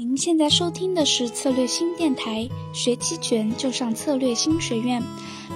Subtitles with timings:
[0.00, 5.02] 您现在收听的是策略新电台，学期权就上策略新学院。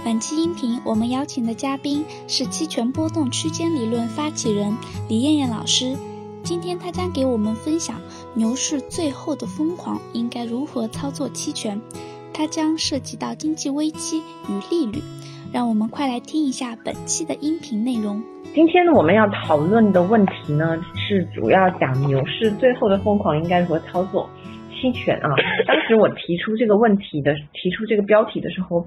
[0.05, 4.77] 本期音频我们邀请的嘉宾是期权波动区间理论发起人
[5.09, 5.97] 李艳艳老师。
[6.43, 7.99] 今天他将给我们分享
[8.35, 11.81] 牛市最后的疯狂应该如何操作期权，
[12.35, 15.03] 它将涉及到经济危机与利率。
[15.55, 18.23] 让我们快来听一下本期的音频内容。
[18.55, 24.31] 今天我们要讨论的问题呢，是主要讲牛市最后的疯狂应该如何操作
[24.71, 25.29] 期权啊。
[25.67, 28.87] 当时我提出这个问题的，提出这个标题的时候，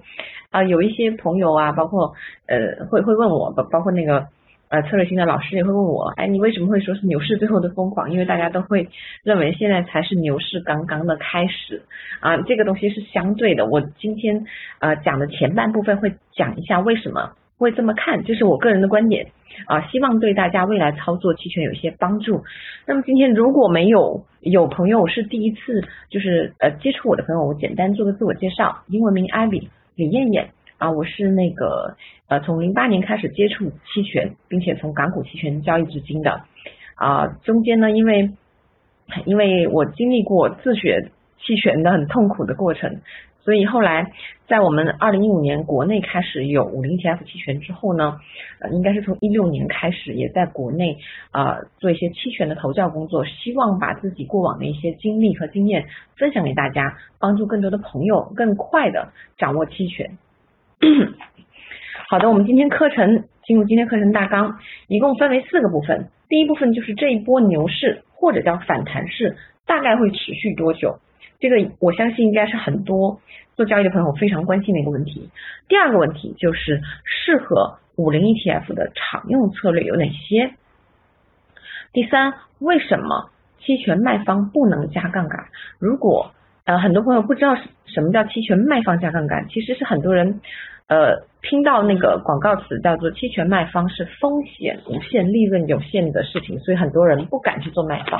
[0.51, 2.13] 啊，有一些朋友啊，包括
[2.45, 4.27] 呃，会会问我，包包括那个
[4.69, 8.09] 呃策略性的老师也会问我，哎，你为什么会说是牛市最后的疯狂？
[8.13, 8.87] 因为大家都会
[9.21, 11.83] 认为现在才是牛市刚刚的开始
[12.21, 13.65] 啊，这个东西是相对的。
[13.65, 14.45] 我今天
[14.79, 19.31] 呃讲的前半部分会讲一下为什么会这么看，这是我个人的观点。
[19.65, 22.43] 啊，希望对大家未来操作期权有一些帮助。
[22.85, 31.95] 那么今天如果没有有朋友是第一次就是呃接触我的朋友，我简单做个自我介绍，英文名 Ivy 李艳艳啊，我是那个
[32.27, 36.43] 呃从零八年开始接触期权，并且从港股期权交易至今的
[36.93, 38.29] 啊，中间呢因为
[39.25, 43.01] 因为我经历过自学期权的很痛苦的过程。
[43.47, 44.11] 所以后来，
[44.45, 48.19] 在我们二零一五年国内开始有五零 ETF 期权之后呢，
[48.59, 50.97] 呃，应该是从一六年开始，也在国内
[51.31, 55.85] 啊做一些期权的投教工作，希望把自己过往的一些经历和经验
[56.17, 60.17] 分享给大家，帮助更多的朋友更快的掌握期权。
[62.11, 64.59] 好的，我们今天课程进入今天课程大纲，
[64.89, 66.09] 一共分为四个部分。
[66.27, 70.99] 第一部分就是这一波牛市或者叫反弹市大概会持续多久。
[71.39, 73.21] 这个我相信应该是很多
[73.55, 75.29] 做交易的朋友非常关心的一个问题。
[75.67, 80.53] 第二个问题就是适合五零 ETF 的常用策略有哪些？
[81.93, 83.29] 第三，为什么
[83.59, 85.47] 期权卖方不能加杠杆？
[85.79, 86.31] 如果
[86.67, 87.55] 呃很多朋友不知道
[87.85, 90.41] 什么叫期权卖方加杠杆，其实是很多人。
[90.89, 98.17] 呃，听到那个广告词叫做期权卖方是风险无限、利润有限的事情，所以很多人不敢去做卖方。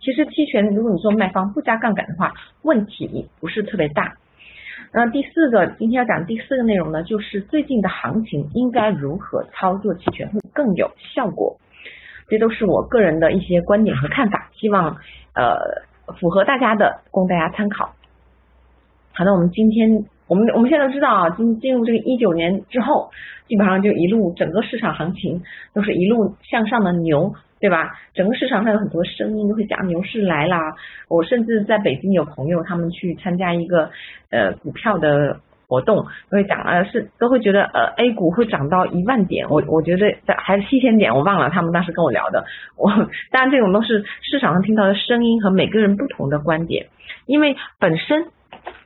[0.00, 4.14] 其实期权如果你做卖方不加杠杆的话，问题不是特别大。
[4.92, 11.56] 那第四个，今天要讲第四个内容呢，就是最近的行情应该如何操作期权会更有效果。
[12.28, 14.96] 这都是我个人的一些观点和看法，希望
[15.34, 15.56] 呃
[16.18, 17.92] 符合大家的，供大家参考。
[19.12, 20.04] 好的，我们今天。
[20.28, 23.10] 我们我们现在都知道啊，进进入这个一九年之后，
[23.46, 25.42] 基本上就一路整个市场行情
[25.72, 27.98] 都是一路向上的牛，对吧？
[28.12, 30.58] 整个市场上有很多声音都会讲牛市来了。
[31.08, 33.88] 我甚至在北京有朋友他们去参加一个
[34.28, 42.44] 呃股票的活动，都会讲呃是都会觉得呃 A 股会涨到一万点，我我觉得在还是七千点，我忘了他们当时跟我聊的。
[42.76, 42.90] 我
[43.30, 46.86] 当然这种都是市场上听到的声音和每个人不同的观点，
[47.26, 48.26] 因为本身。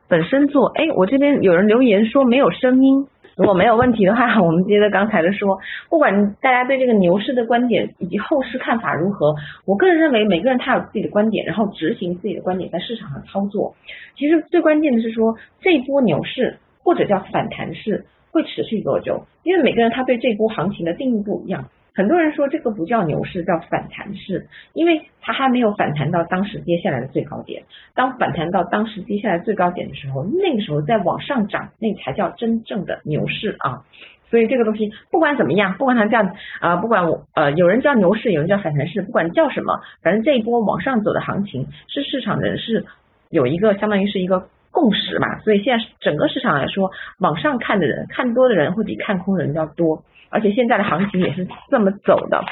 [0.08, 13.74] 本身做，哎，我这边有人留言说没有声音，如果没有问题的话， 我们接着刚才的说，不管大家对这个牛市的观点以及后市看法如何，我个人认为每个人他有自己的观点，然后执行自己的观点在市场上操作。
[14.14, 19.24] 其实最关键的是说，这波牛市或者叫反弹式会持续多久？
[19.42, 21.68] 因为每个人他对这波行情的定义不一样。
[21.94, 27.64] 很多人说这个不叫牛市，叫反弹式，因为它还没有反弹到当时跌下来的最高点。
[27.94, 33.84] 当反弹到当时跌下来最高点的时候，那个时候再往上涨，那才叫真正的牛市啊！
[34.30, 36.26] 所以这个东西不管怎么样，不管它叫
[36.60, 42.86] 啊，不管我呃有人叫牛市，有人叫反弹市，不管叫什么，反正这一波往上走的行情是市场人士
[43.28, 45.38] 有一个相当于是一个共识嘛。
[45.40, 46.90] 所以现在整个市场来说，
[47.20, 50.02] 往上看的人看多的人会比看空的人要多。
[50.34, 52.42] 而且现在的行情也是这么走的，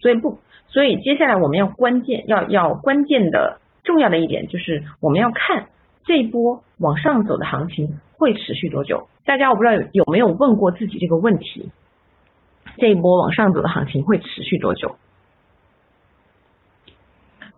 [0.00, 5.66] 所以不，所以接下来我们要关键要要关键的重要的一点就是我们要看
[6.06, 9.08] 这一波往上走的行情会持续多久。
[9.26, 11.70] 大家我不知道有有没有问过自己这个问题，
[12.78, 14.96] 这一波往上走的行情会持续多久？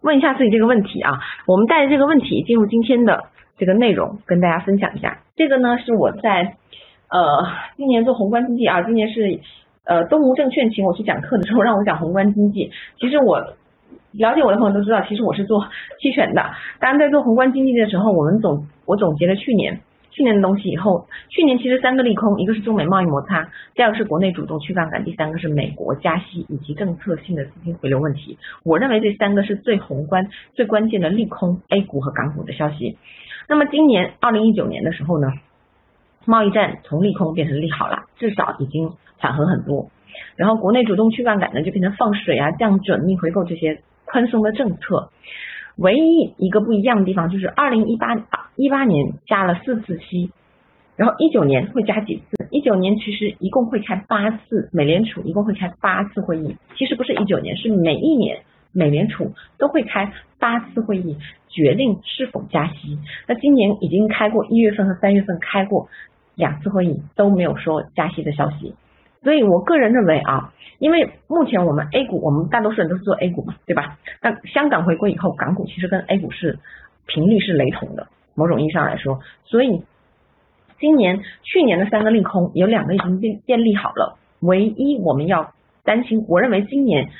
[0.00, 1.20] 问一下自己这个问题啊。
[1.46, 3.26] 我们带着这个问题进入今天的
[3.60, 5.18] 这个内容，跟大家分享一下。
[5.36, 6.56] 这个呢是我在
[7.08, 7.46] 呃
[7.76, 9.38] 今年做宏观经济啊，今年是。
[9.82, 12.70] 呃，东吴证券请我去讲课的时候，让我讲宏观经济。
[13.00, 13.40] 其实我
[14.12, 15.66] 了解我的朋友都知道，其实我是做
[16.00, 16.44] 期权的。
[16.78, 19.80] 当然，在做宏观经济的时候，我们总我总结了去年
[20.12, 28.38] 去年的东西以后，去年其实三个利空，一个是中美贸易摩擦，第二个是国内主动去杠杆，第三个是美国加息以及政策性的资金回流问题。
[28.62, 32.96] 我认为这三个是最宏观、最关键的利空 A 股和港股的消息。
[33.50, 35.28] 那么今年二零一九年的时候呢，
[36.24, 38.92] 贸易战从利空变成利好了，至少已经。
[39.22, 39.90] 缓和很多，
[40.34, 45.10] 然后国内主动去杠杆呢，就变成放水啊、降准、逆回购这些宽松的政策。
[45.76, 48.16] 唯一一个不一样的地方就是二零一八
[48.56, 50.30] 一八年加了四次息，
[50.96, 52.48] 然后一九年会加几次？
[52.50, 56.56] 一九年其实一共会开八次，美联储一共会开八次会议。
[56.78, 58.40] 其实不是一九年，是每一年
[58.72, 61.16] 美联储都会开八次会议，
[61.48, 62.98] 决定是否加息。
[63.26, 65.88] 那今年已经开过一月份和三月份开过
[66.34, 68.74] 两次会议，都没有说加息的消息。
[69.22, 73.98] 所以我个人认为啊，因为目前我们 A 股，我们大多数人都是做 A 股嘛，对吧？
[74.22, 76.58] 那香港回归以后，港股其实跟 A 股是
[77.06, 79.82] 频率是雷同的，某种意义上来说，所以
[80.78, 85.52] 今年去年的三个利空有两个已经变变利好了，唯一我们要
[85.84, 87.10] 担心，我认为今年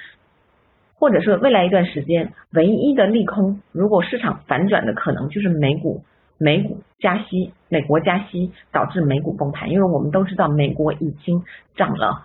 [1.00, 6.04] 或者是未来一段时间唯一的利空，如果市场反转的可能就是美股。
[6.42, 11.42] 美股加息，美国加息导致美股崩盘，因为我们都知道美国已经
[11.76, 12.22] 涨了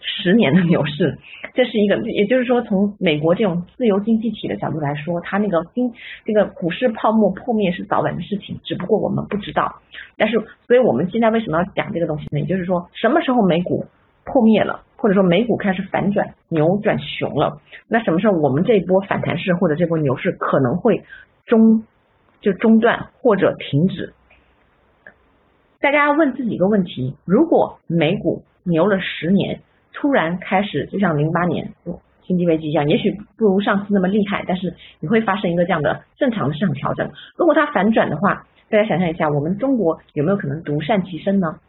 [0.00, 1.16] 十年的牛市，
[1.54, 5.92] 这是一个，也就是说从美国这种自由经济体的角度来说，它那个经
[6.24, 9.76] 这个股市泡沫破灭是早晚的事情，只不过我们不知道。
[10.16, 12.40] 但是，所以我们现在为什么要讲这个东西呢？
[12.40, 13.86] 也就是说，什么时候美股
[14.24, 21.02] 破灭了，或者说美股开始反转牛转熊了，那什么时候我们这一波反弹式或者这波牛市可能会
[21.44, 21.82] 中。
[22.42, 24.14] 就中断或者停止。
[25.80, 29.60] 大家问自己一个问题：如果美股牛了十年，
[29.92, 31.70] 突然开始就像零八年
[32.24, 37.12] 经济危机一样，也许不如上次那么厉害，但是你会发生一个这样的正常的市场调整。
[37.36, 41.60] 如果它反转的话，大家想象一下，我们中国有没有可能独善其身呢？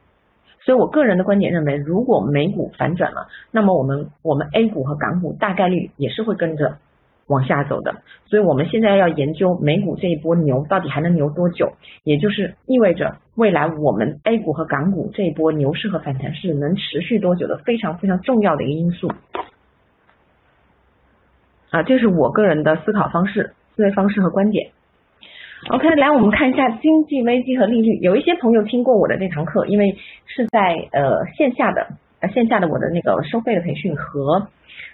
[0.65, 6.77] 所以我个人的观点认为，如果美股反转了，那么我们我们 A 股和港股大概率也是会跟着。
[7.27, 11.71] 往下走的，所以我们现在要研究美股这一波牛到底还能牛多久，
[12.03, 19.09] 也就是意味着未来我们 A 股和港股这一波牛市和反弹是能持续多久的非常非常重要的一个因素。
[21.71, 24.71] 啊，这是我个人的思考方式、思维方式和观点。
[25.69, 27.95] OK，来我们看一下经济危机和利率。
[28.01, 29.95] 有一些朋友听过我的这堂课，因为
[30.35, 31.87] 是在呃线下的
[32.19, 34.47] 呃线下的我的那个收费的培训和。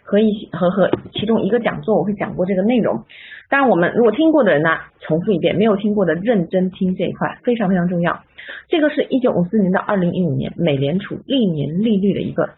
[0.03, 3.03] 和一和和其中一个讲座，我会讲过这个内容。
[3.47, 8.23] 当然，我们如果听过的人呢，重复一遍；没有听过的，认真听这一块，非常非常重要。
[8.69, 12.49] 这个是一九五四年到二零一五年美联储历年利率的一个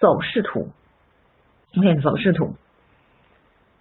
[0.00, 0.68] 走势图。
[1.76, 2.54] OK，走势图。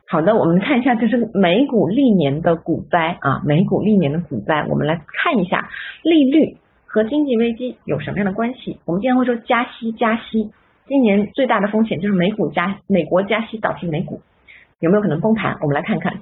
[0.07, 4.65] 好的，我们看一下，这是美股历年的股灾啊，美股历年的股灾。
[4.67, 5.69] 我们来看一下
[6.01, 6.57] 利率
[6.93, 8.77] 和经济危机有什么样的关系。
[8.85, 10.51] 我们经常会说加息，加息。
[10.85, 14.21] 今年最大的风险就是美股加美国加息导致美股
[14.79, 15.57] 有没有可能崩盘？
[15.61, 16.19] 我们来看看。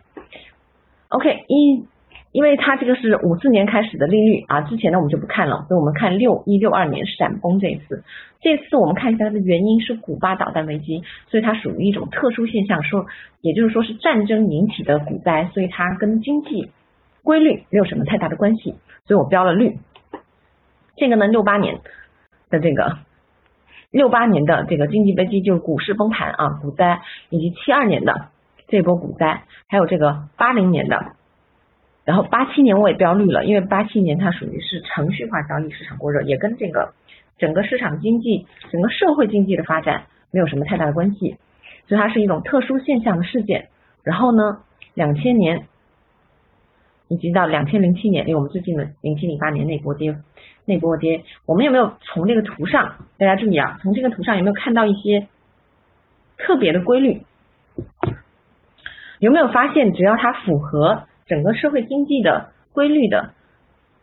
[1.09, 1.83] OK，一，
[2.31, 8.05] 因为它这个是五四年开始的利率啊，之前呢我们就不看了，所以我们看六一六二年闪崩这一次。
[8.39, 13.07] 这次我们看一下它的原因是古巴导弹危机，所以它属于一种特殊现象，说
[13.41, 16.69] 也就是说是战争引起的股灾，所以它跟经济
[17.23, 19.77] 规律没有什么太大的关系，所以我标了绿。
[21.01, 21.79] 这个呢，六八年
[22.51, 22.99] 的这个。
[23.89, 28.27] 六八年的这个经济危机就是股市崩盘啊，股灾，以及七二年的
[28.67, 31.13] 这波股灾，还有这个八零年的，
[32.05, 36.93] 然后八七年我也标绿了，因为八七年它属于是程序化交易市场过热，也跟这个
[37.39, 41.35] 整个市场经济、整个社会经济的发展没有什么太大的关系，
[41.87, 43.69] 所以它是一种特殊现象的事件。
[44.03, 44.59] 然后呢，
[44.93, 45.67] 两千年。
[47.11, 50.15] 以及到两千零七年，因为我们最近的零七零八年那波跌，
[50.63, 55.27] 那波跌，我们有没有从这个图上，大家注意啊，从这个图上有没有看到一些
[56.37, 57.23] 特别的规律？
[59.19, 63.33] 有没有发现，只要它符合整个社会经济的规律的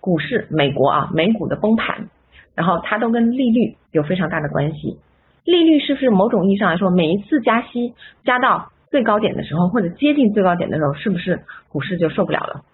[0.00, 2.10] 股市，美国啊，美股的崩盘，
[2.54, 4.98] 然后它都跟利率有非常大的关系。
[5.44, 12.64] 利率是不是某种意义上来说，每一次加息加到最高点的时候，或者接近最高点的时候，是不是股市就受不了了？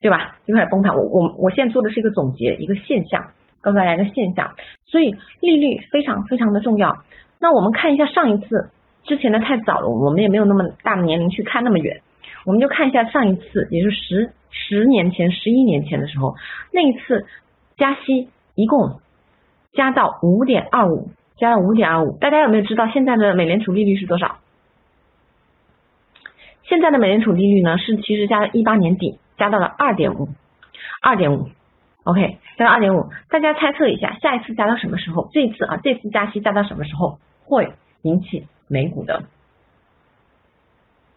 [0.00, 0.36] 对吧？
[0.46, 0.96] 就开始崩盘。
[0.96, 4.54] 我我我现在做的是一个总结，一个现象，告诉大家一个现象。
[4.86, 7.04] 所以利率非常非常的重要。
[7.38, 8.70] 那我们看一下上一次，
[9.04, 12.00] 之前的太早了，我们也没有那么大的年龄去看那么远。
[12.46, 16.34] 我们就看一下上一次，也是十十年前、十一年前的时候，
[16.72, 17.26] 那一次
[17.76, 19.00] 加息一共
[19.74, 22.16] 加到五点二五，加到五点二五。
[22.18, 24.38] 大家有没有知道现在的美联储利率是多少？
[26.70, 29.18] 现在的美联储利率呢，是其实加一八年底。
[29.40, 30.28] 加到了二点五，
[31.00, 31.48] 二点五
[32.04, 35.30] ，OK，加到二点五，大家猜测一下，下一次加到什么时候？
[35.32, 37.72] 这次啊，这次加息加到什么时候会
[38.02, 39.22] 引起美股的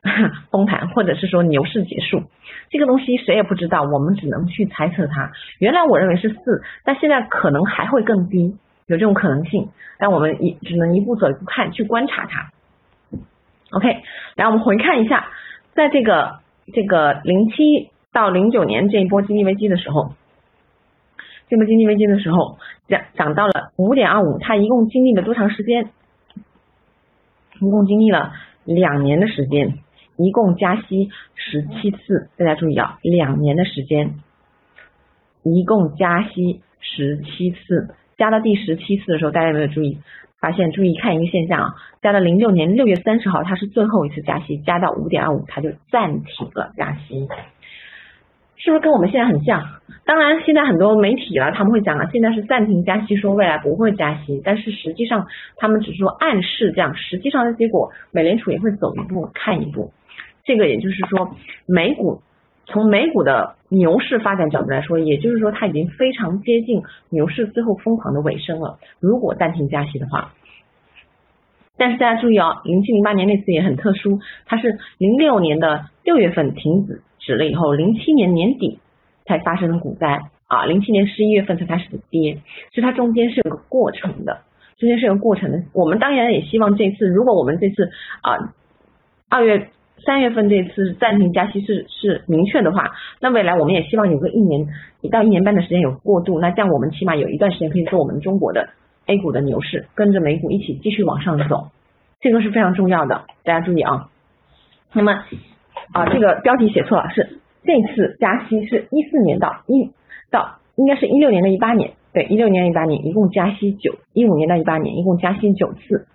[0.51, 2.23] 崩盘，或者是说牛市结束？
[2.69, 5.33] 这个东西谁也不知道，我们只能去猜测它。
[5.59, 8.57] 原来我认为是四，但现在可能还会更低，
[8.87, 9.67] 有这种可能性。
[9.99, 12.51] 但我们一只能一步走一步看，去观察它。
[13.73, 14.01] OK，
[14.35, 15.27] 来我们回看一下，
[15.73, 16.41] 在这个。
[16.73, 20.13] 这个零七到零九年这一波经济危机的时候，
[21.49, 25.89] 这波经济危机的时候讲涨到了五点二五，它一共经历了多长时间？
[27.59, 28.31] 一共经历了
[28.63, 29.73] 两年的时间，
[30.15, 34.15] 一共加息十七次，大家注意啊，两年的时间，
[35.43, 39.99] 一共加息十七次，加到第十七次的时候，大家有没有注意？
[40.43, 47.29] 发现注意看一个现象啊，加到零六年六月三十号，它是最后一次加息，加到五点二五，它就暂停了加息，
[48.57, 49.63] 是不是跟我们现在很像？
[50.05, 59.93] 当然，现在很多媒体了，他们会讲啊，现在是暂停加息，说未来不会加息，但是实际上他们只是说暗示这样，实际上的结果，美联储也会走一步看一步。
[60.43, 62.21] 这个也就是说，美股
[62.65, 68.79] 从美股的牛市发展角度来说，也就是说它已经非常接近牛市最后疯狂的尾声了。
[68.99, 70.33] 如果暂停加息的话，
[71.77, 78.79] 但是大家注意哦，零七零八年那次也很特殊，它是零六年的六月份停止止了以后，零七年年底
[79.25, 82.35] 才发生的股灾啊，零七年十一月份才开始跌，
[82.73, 84.41] 所以它中间是有个过程的，
[84.77, 85.63] 中间是有过程的。
[85.73, 87.89] 我们当然也希望这次，如果我们这次
[88.21, 88.53] 啊
[89.29, 89.67] 二月。
[90.05, 92.91] 三月份这次暂停加息是是明确的话，
[93.21, 94.67] 那未来我们也希望有个一年
[95.01, 98.69] 一到一年半的时间有过渡，那这样我们起码有一段时间可以做我们中国的
[99.05, 101.69] A 股的牛市，跟着美股一起继续往上走，
[102.19, 104.09] 这个是非常重要的，大家注意啊。
[104.91, 105.13] 那么
[105.93, 109.91] 啊，这个标题写错了，是这次加息是一四年到一
[110.29, 116.07] 到应该是一六年到一八年，对，一六年一八年一共加息九，一五年到一八年一共加息九次，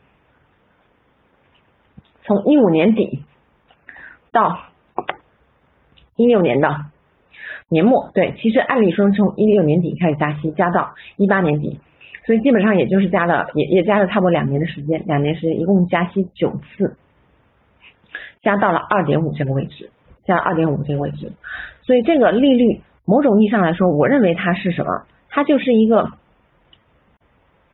[2.25, 3.23] 从一五年底。
[4.33, 4.59] 到
[6.17, 6.77] 一六年的
[7.69, 11.81] 年末，对，其实按理说从一六年底开始加息，加到一八年底，
[12.27, 16.97] 所以基本上也就是加了，也也加了差不多两年的时间，两年时间一共加息九次，
[18.43, 19.91] 加到了二点五这个位置，
[20.25, 21.33] 加二点五这个位置，
[21.83, 25.07] 所以这个利率某种意义上来说，我认为它是什么？
[25.29, 26.11] 它就是一个。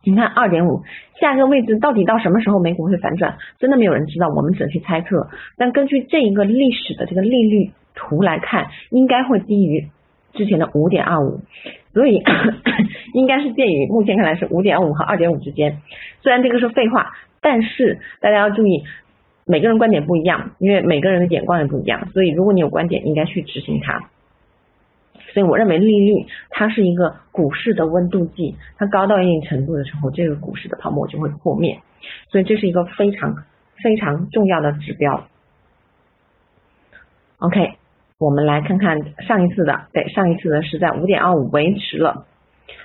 [0.04, 0.82] 你看二点五，
[1.20, 3.38] 下一个位置到底到什么时候美股会反转？
[3.58, 5.28] 真的没有人知道，我们只能去猜测。
[5.56, 9.88] 但根据这一个历史的这个利率图来看，应该会低于
[10.32, 11.40] 之前的五点二五，
[11.92, 12.22] 所以
[13.14, 15.80] 应该是介于目前看来是五点二五和二点五之间。
[16.22, 18.82] 虽然这个是废话，但是大家要注意，
[19.46, 24.10] 每个人观点不一样，因为每个人的眼光也不一样，所以如果你有观点，应该去执行它。
[25.32, 31.80] 所以我认为利率它是一个股市的温度计，它高到一定程度的时候，这个股市的泡沫就会破灭。
[32.30, 33.34] 所以这是一个非常
[33.82, 35.26] 非常重要的指标。
[37.38, 37.74] OK，
[38.18, 42.26] 我们来看看上一次的，对，上一次的是在五点二五维持了，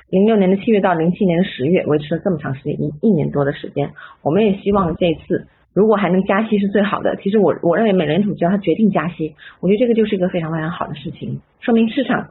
[0.10, 3.92] 零六年的七月到零七年的十月维持了这么长时间，一一年多的时间。
[4.22, 7.16] 我们也希望这次如果还能加息是最好的。
[7.18, 12.30] 其实我我认为美联储只要它决定加息，我觉得这个就是一个非常非常好的事情，说明市场。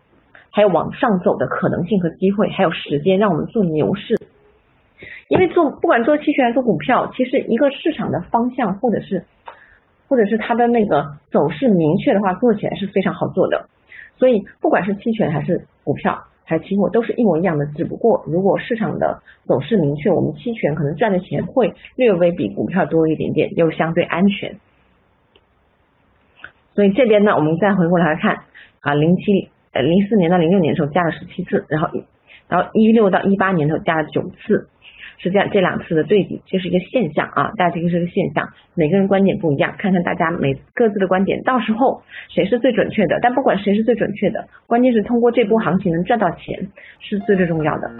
[0.51, 4.17] 还有往上走的可能性和机会，还有时间让我们做牛市。
[5.29, 9.25] 因为做不管做期权还是做股票，其实一个市场的方向或者是
[10.09, 13.69] 或者是它的那个走势明确的话，做起来是非常好做的。
[14.17, 17.67] 所以不管是期权还是股票还期货，都是一模一样的。
[17.77, 24.57] 只不过如果市场的走势明确，我们期权可能赚的钱会略微比股票多一点点，又相对安全。
[26.75, 28.45] 所以这边呢，我们再回过来看
[28.81, 29.51] 啊，零七。
[29.71, 31.91] 呃，零四年到零六年的时候加了十七次，然后
[32.49, 34.67] 然后一六到一八年的时候加了九次，
[35.19, 43.19] 是这样这两次的对比，这是一个现象啊，大家这个是个现象，每个人观点不一样，看看大家每各自的观点，到时候谁是最准确的？
[43.21, 46.69] 但不管谁是最准确的，关键是通过这波行情能赚到钱
[47.01, 47.91] 是最最重要的。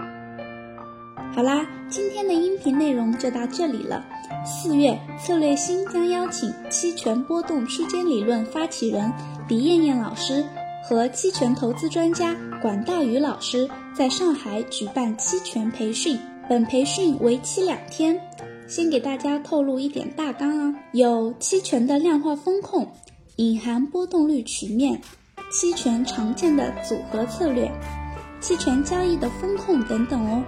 [1.35, 4.03] 好啦，今天的音频内容就到这里了。
[4.45, 9.11] 四月策略星将邀请期权波动区间理论发起人
[9.47, 10.43] 李艳艳老师。
[10.81, 16.17] 和期权投资专家管大宇老师在上海举办期权培训，
[16.49, 18.19] 本培训为期两天。
[18.67, 22.91] 先给大家透露一点大纲啊，有期权的量化风控、
[23.35, 24.99] 隐含波动率曲面、
[25.51, 27.71] 期权常见的组合策略、
[28.39, 30.43] 期权交易的风控等等哦。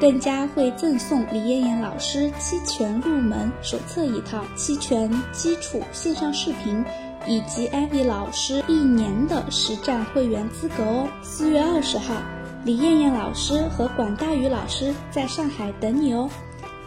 [0.00, 6.84] 更加会赠送李艳艳老师期权入门手册一套，期权基础线上视频。
[7.24, 11.08] 以及艾比老师一年的实战会员资格哦。
[11.22, 12.20] 四月二十号，
[12.64, 16.28] 李艳艳老师和管大宇老师在上海等你哦。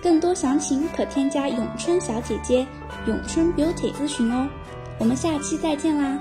[0.01, 2.65] 更多详情可添加咏春小姐姐、
[3.07, 4.47] 咏春 Beauty 咨询哦。
[4.99, 6.17] 我们下期再见啦！